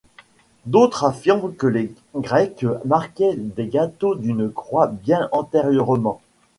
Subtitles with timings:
[0.65, 6.21] D'autres affirment que les Grecs marquaient des gâteaux d'une croix bien antérieurement.